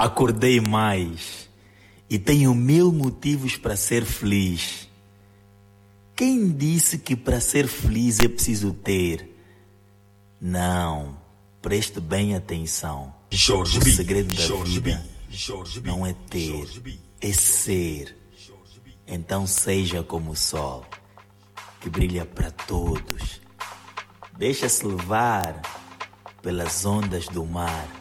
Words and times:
Acordei 0.00 0.62
mais 0.62 1.50
e 2.08 2.18
tenho 2.18 2.54
mil 2.54 2.90
motivos 2.90 3.58
para 3.58 3.76
ser 3.76 4.06
feliz. 4.06 4.88
Quem 6.16 6.50
disse 6.50 6.96
que 6.96 7.14
para 7.14 7.38
ser 7.38 7.68
feliz 7.68 8.18
é 8.18 8.26
preciso 8.26 8.72
ter? 8.72 9.28
Não, 10.40 11.18
preste 11.60 12.00
bem 12.00 12.34
atenção. 12.34 13.14
Jorge 13.30 13.78
o 13.78 13.82
segredo 13.82 14.34
da 14.34 14.42
Jorge 14.42 14.80
vida. 14.80 15.06
Jorge 15.28 15.82
não 15.82 16.06
é 16.06 16.14
ter, 16.30 16.66
é 17.20 17.32
ser. 17.34 18.16
Então 19.06 19.46
seja 19.46 20.02
como 20.02 20.30
o 20.30 20.36
sol, 20.36 20.86
que 21.78 21.90
brilha 21.90 22.24
para 22.24 22.50
todos. 22.50 23.42
Deixa-se 24.38 24.82
levar 24.82 25.60
pelas 26.40 26.86
ondas 26.86 27.26
do 27.26 27.44
mar. 27.44 27.99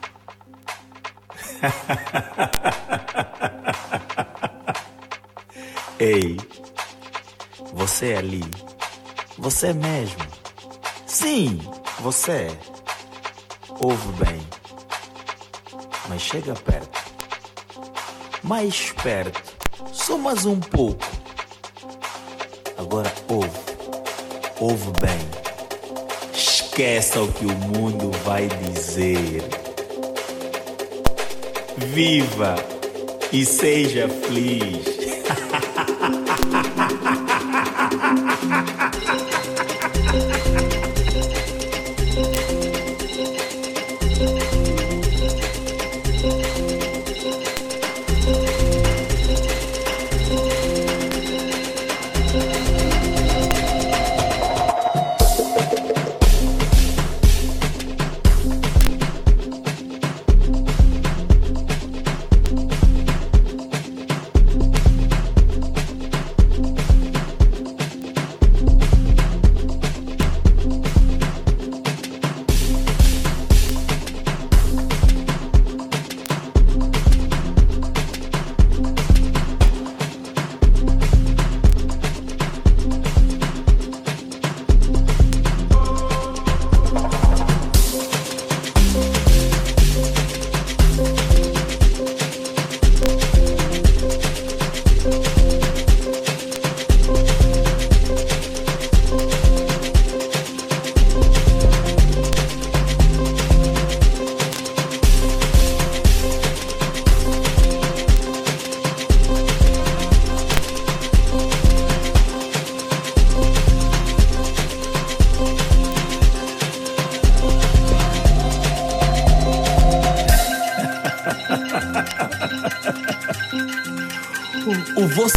Ei, 6.00 6.38
você 7.74 8.14
ali, 8.16 8.44
você 9.38 9.74
mesmo. 9.74 10.26
Sim, 11.06 11.60
você. 12.00 12.58
Ouve 13.82 14.08
bem, 14.26 14.42
mas 16.08 16.22
chega 16.22 16.54
perto. 16.54 16.98
Mais 18.44 18.92
perto, 19.04 19.42
só 19.94 20.18
mais 20.18 20.46
um 20.46 20.60
pouco. 20.60 21.06
Agora 22.78 23.14
ouve, 23.28 23.60
ouve 24.60 24.92
bem. 25.00 25.20
Esqueça 26.34 27.22
o 27.22 27.32
que 27.32 27.46
o 27.46 27.56
mundo 27.56 28.12
vai 28.24 28.48
dizer. 28.48 29.59
Viva 31.88 32.56
e 33.32 33.46
seja 33.46 34.08
feliz. 34.08 34.99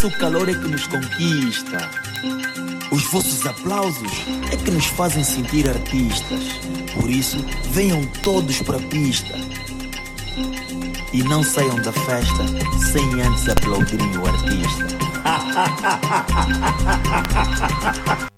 Vosso 0.03 0.17
calor 0.17 0.49
é 0.49 0.53
que 0.53 0.67
nos 0.67 0.85
conquista. 0.85 1.89
Os 2.91 3.03
vossos 3.05 3.45
aplausos 3.45 4.11
é 4.51 4.57
que 4.57 4.69
nos 4.69 4.85
fazem 4.87 5.23
sentir 5.23 5.69
artistas. 5.69 6.59
Por 6.93 7.09
isso, 7.09 7.37
venham 7.71 8.05
todos 8.21 8.61
para 8.63 8.75
a 8.77 8.81
pista. 8.81 9.33
E 11.13 11.23
não 11.23 11.41
saiam 11.41 11.77
da 11.77 11.93
festa 11.93 12.43
sem 12.91 13.21
antes 13.21 13.47
aplaudirem 13.47 14.17
o 14.17 14.27
artista. 14.27 14.87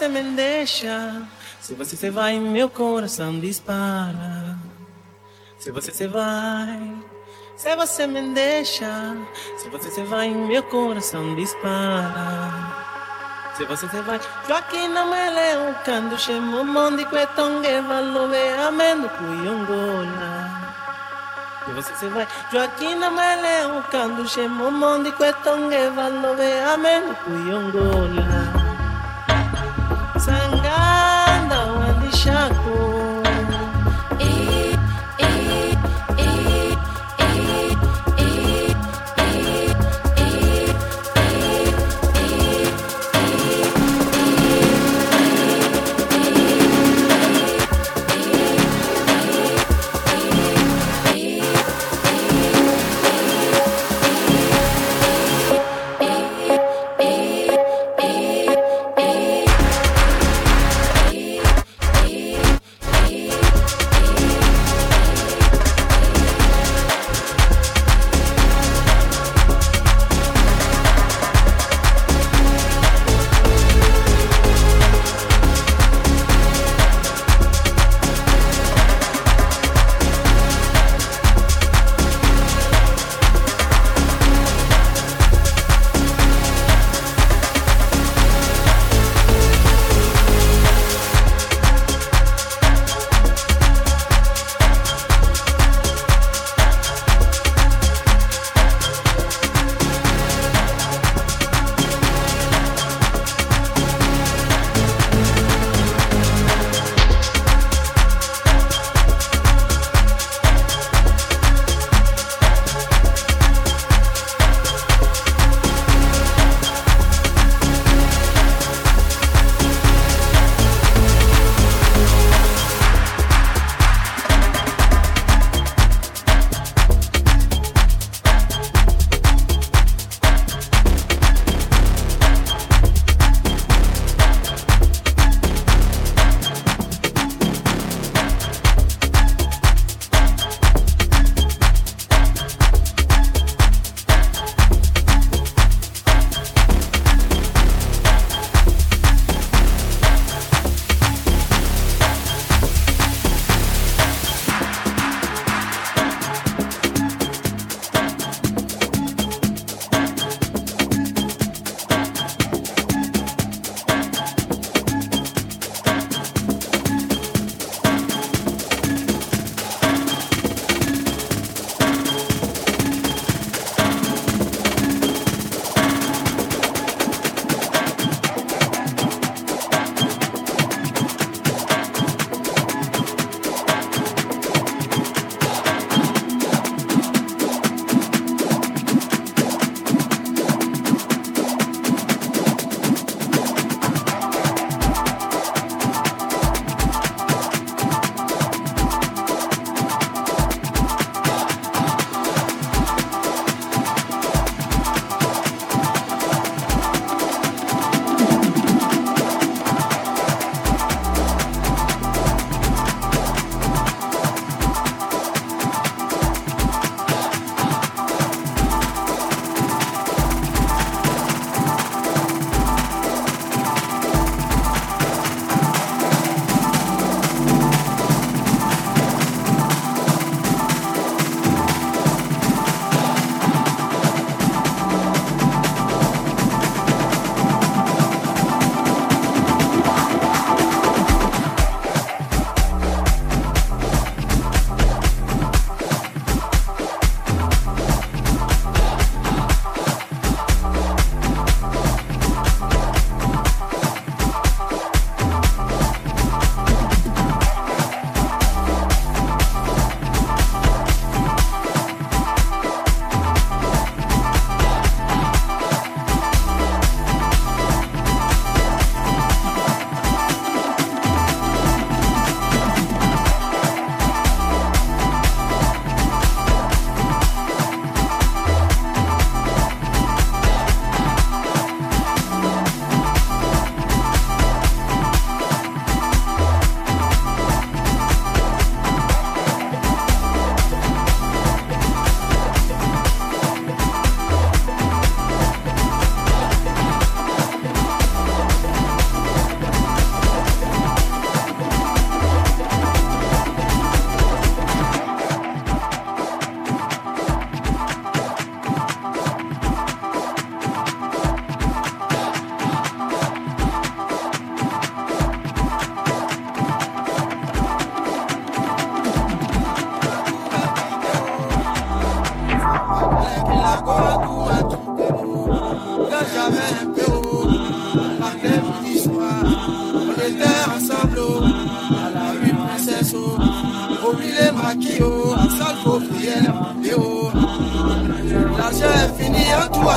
você 0.00 0.08
me 0.08 0.22
deixa, 0.34 1.22
se 1.60 1.74
você 1.74 1.94
se 1.94 2.08
vai, 2.08 2.38
meu 2.38 2.70
coração 2.70 3.38
dispara. 3.38 4.56
Se 5.58 5.70
você 5.70 5.92
se 5.92 6.06
vai, 6.06 6.96
se 7.54 7.76
você 7.76 8.06
me 8.06 8.22
deixa, 8.32 9.14
se 9.58 9.68
você 9.68 9.90
se 9.90 10.02
vai, 10.04 10.30
meu 10.30 10.62
coração 10.62 11.34
dispara. 11.34 12.50
Se 13.54 13.66
você 13.66 13.86
se 13.90 14.00
vai, 14.00 14.18
Joaquim 14.48 14.88
não 14.88 15.10
me 15.10 15.30
leu, 15.34 15.74
quando 15.84 16.18
chamo 16.18 16.64
mundo 16.64 17.04
que 17.04 17.26
tongue, 17.36 17.82
valove, 17.82 18.54
amendo, 18.66 19.06
cuyongola. 19.10 20.72
Se 21.66 21.72
você 21.72 21.94
se 21.96 22.08
vai, 22.08 22.26
Joaquim 22.50 22.94
não 22.94 23.10
me 23.10 23.36
leu, 23.36 23.84
quando 23.90 24.26
chamo 24.26 24.70
mundo 24.70 25.12
que 25.12 25.30
tongue, 25.44 25.90
valove, 25.90 26.58
amendo, 26.72 27.14
cuyongola. 27.16 28.59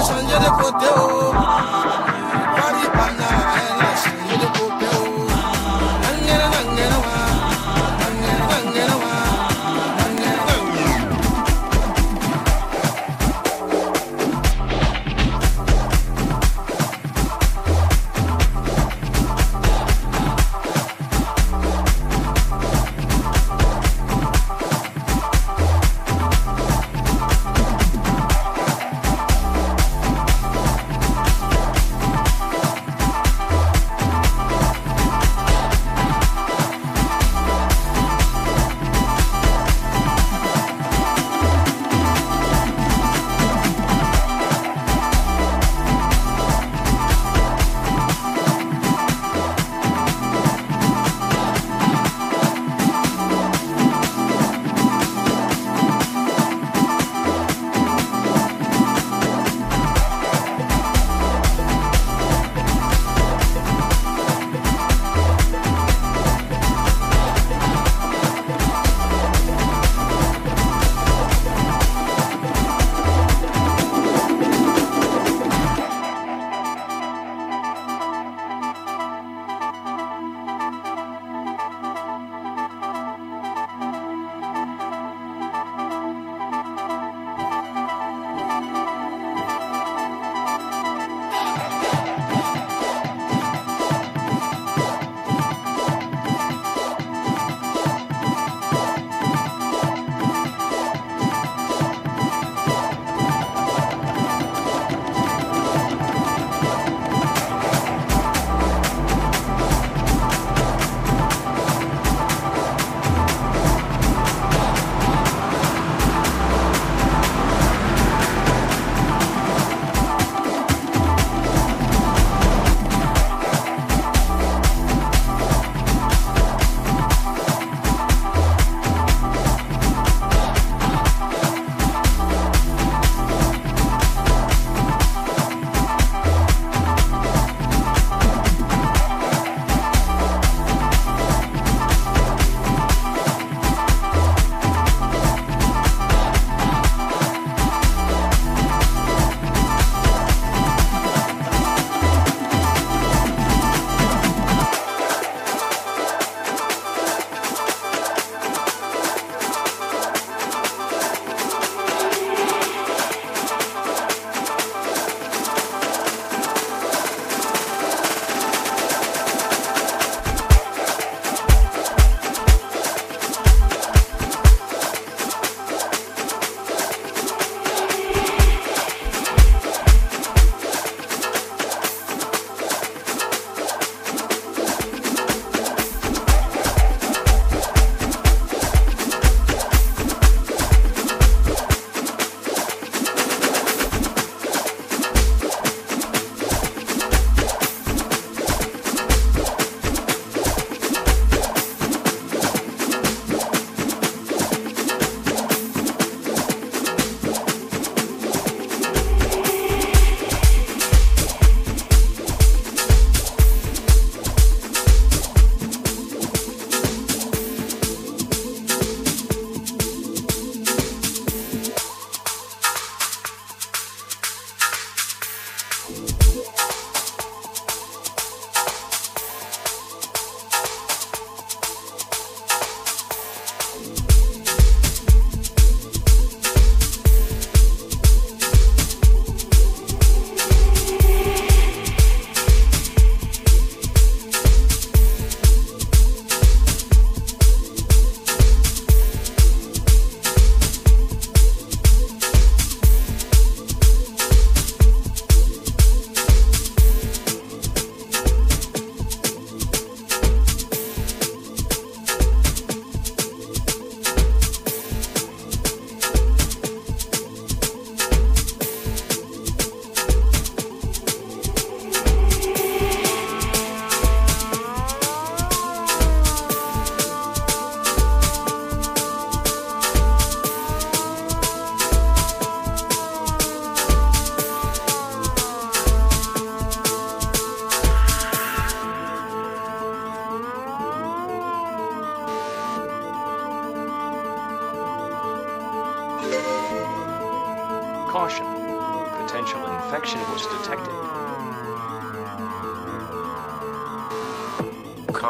change 0.06 0.26
de 0.26 0.50
côté, 0.62 0.86
oh. 0.98 1.73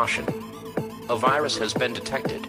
Caution. 0.03 0.25
A 1.09 1.15
virus 1.15 1.57
has 1.59 1.73
been 1.73 1.93
detected. 1.93 2.45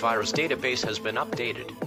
Virus 0.00 0.32
database 0.32 0.84
has 0.84 0.98
been 0.98 1.14
updated. 1.14 1.85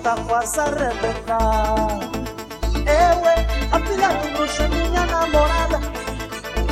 está 0.00 0.16
quase 0.26 0.58
a 0.58 0.64
arrebentar. 0.64 1.76
Eu 2.74 3.18
eh, 3.28 3.46
é 3.70 3.76
a 3.76 3.78
filha 3.86 4.08
do 4.08 4.28
bruxo, 4.34 4.62
minha 4.68 5.04
namorada. 5.04 5.78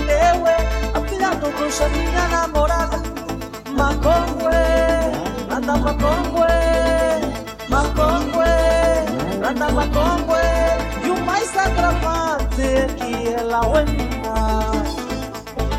Eu 0.08 0.46
eh, 0.46 0.56
é 0.56 0.98
a 0.98 1.00
filha 1.06 1.30
do 1.36 1.50
bruxo, 1.50 1.84
minha 1.90 2.26
namorada. 2.28 2.96
Macongwe, 3.76 4.54
é? 4.54 5.12
anda 5.54 5.76
macongue. 5.76 6.40
É? 6.48 7.20
Macongwe, 7.68 8.44
é? 8.46 9.46
anda 9.46 9.68
macongwe. 9.76 10.40
E 11.04 11.10
o 11.10 11.24
mais 11.26 11.54
agravante 11.54 12.62
é 12.62 12.86
que 12.96 13.34
ela 13.34 13.60
é 13.78 13.84
minha. 13.84 14.38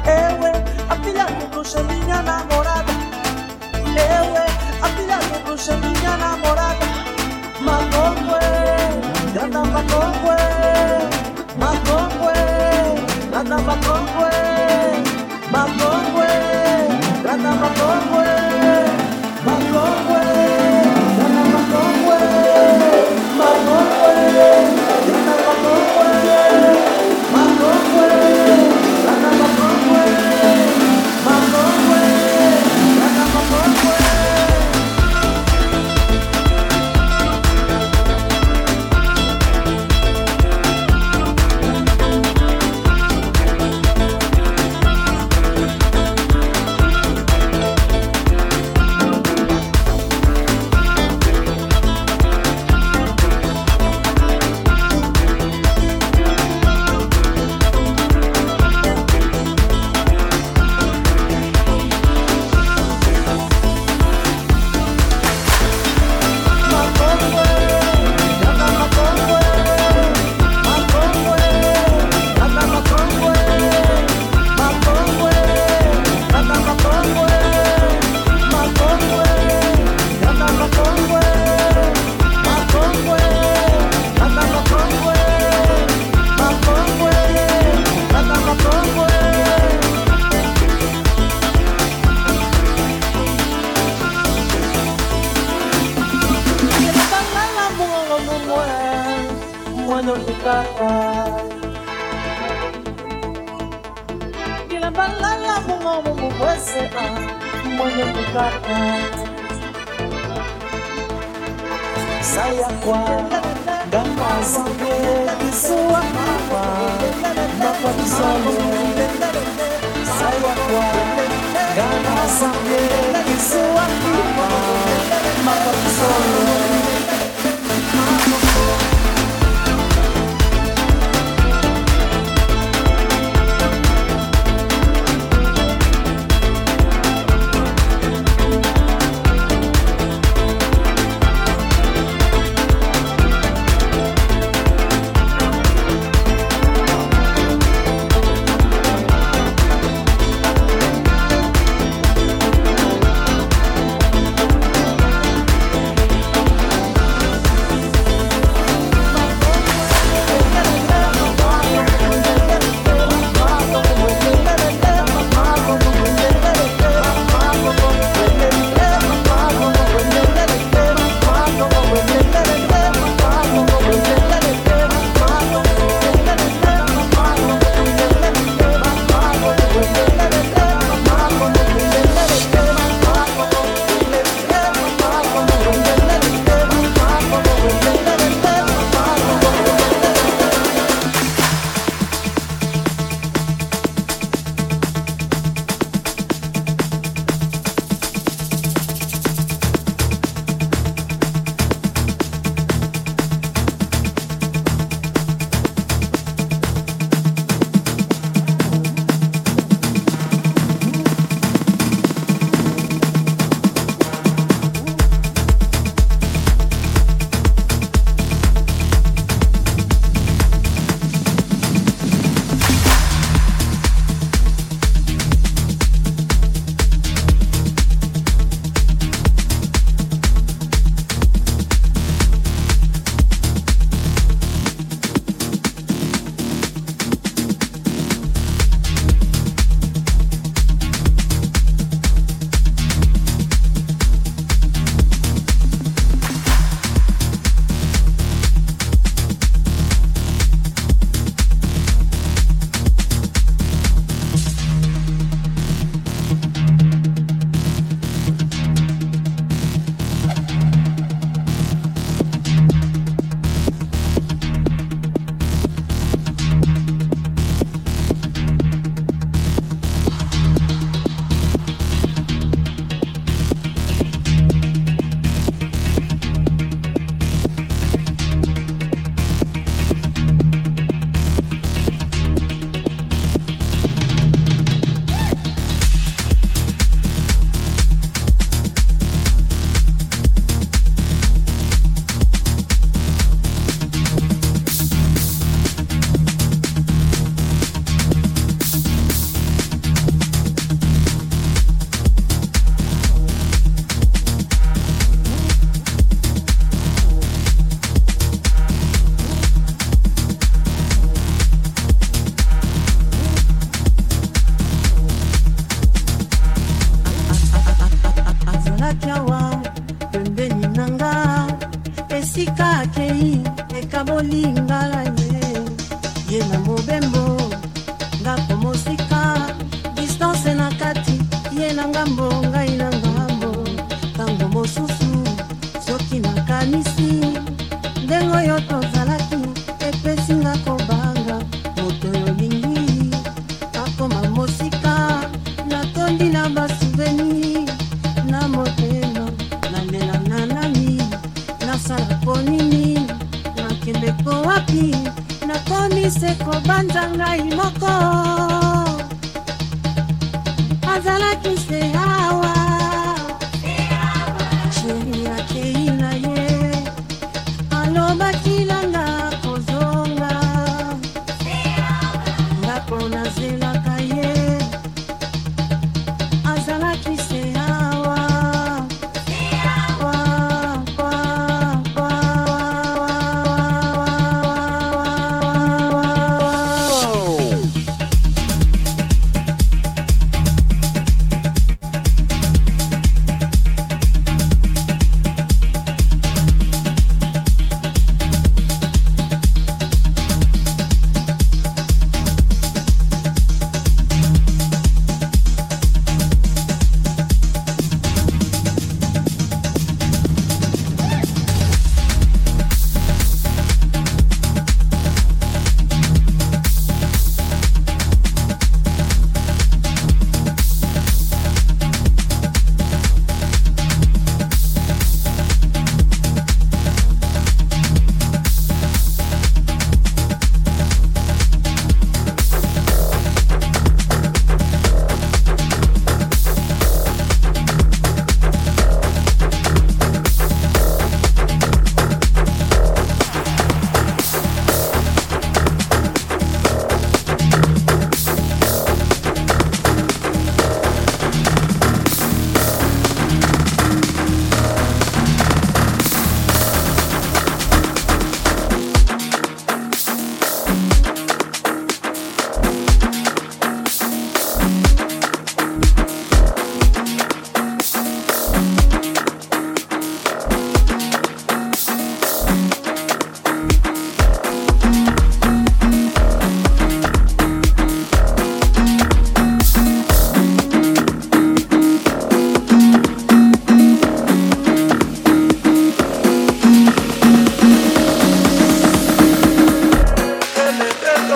Eu 0.06 0.46
eh, 0.46 0.54
é 0.54 0.94
a 0.94 0.96
filha 1.04 1.26
do 1.26 1.48
bruxo, 1.48 1.84
minha 1.86 2.22
namorada. 2.22 2.94
Eu 3.96 4.38
é 4.38 4.46
a 4.84 4.88
filha 4.96 5.18
do 5.18 5.44
bruxo, 5.46 5.76
minha 5.78 6.16
namorada. 6.16 6.89
makombwe 7.68 8.40
dada 9.36 9.62
makombwe 9.74 10.38
makombwe 11.62 12.36
dada 13.32 13.58
makombwe 13.68 14.32
makombwe 15.54 16.30
dada 17.26 17.52
makombwe 17.62 18.28
makombwe 19.46 20.22
dada 21.18 21.44
makombwe 21.54 22.20
makombwe 23.40 23.89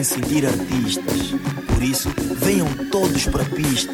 fazem 0.00 0.04
sentir 0.04 0.46
artistas. 0.46 1.32
Por 1.66 1.82
isso, 1.82 2.08
venham 2.36 2.66
todos 2.90 3.26
para 3.26 3.42
a 3.42 3.46
pista. 3.46 3.92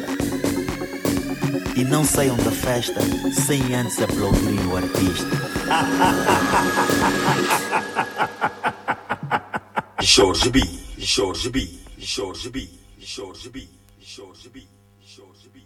E 1.75 1.83
não 1.83 2.05
saiam 2.05 2.37
da 2.37 2.51
festa 2.51 3.01
sem 3.33 3.75
antes 3.75 4.01
aplaudirem 4.01 4.65
o 4.67 4.77
artista. 4.77 5.27
Jorge 10.01 10.49
B, 10.49 10.61
Jorge 10.97 11.49
B, 11.49 11.69
Jorge 11.97 12.49
B, 12.49 12.69
Jorge 12.99 13.49
B, 13.49 13.67
Jorge 13.99 14.49
B, 14.49 14.65
Jorge 15.01 15.49
B. 15.53 15.61